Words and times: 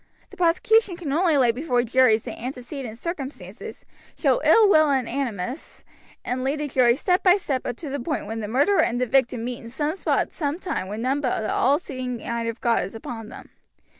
The 0.31 0.35
prosecution 0.37 0.97
can 0.97 1.11
only 1.13 1.37
lay 1.37 1.51
before 1.51 1.83
juries 1.83 2.23
the 2.23 2.31
antecedent 2.31 2.97
circumstances, 2.97 3.85
show 4.17 4.41
ill 4.43 4.67
will 4.67 4.89
and 4.89 5.07
animus, 5.07 5.83
and 6.25 6.43
lead 6.43 6.59
the 6.59 6.67
jury 6.67 6.95
step 6.95 7.21
by 7.21 7.37
step 7.37 7.67
up 7.67 7.75
to 7.77 7.89
the 7.91 7.99
point 7.99 8.25
when 8.25 8.39
the 8.39 8.47
murderer 8.47 8.81
and 8.81 8.99
the 8.99 9.05
victim 9.05 9.43
meet 9.45 9.59
in 9.59 9.69
some 9.69 9.93
spot 9.93 10.17
at 10.21 10.33
some 10.33 10.57
time 10.57 10.87
when 10.87 11.03
none 11.03 11.21
but 11.21 11.41
the 11.41 11.53
all 11.53 11.77
seeing 11.77 12.19
eye 12.23 12.45
of 12.45 12.61
God 12.61 12.81
is 12.83 12.95
upon 12.95 13.29
them. 13.29 13.51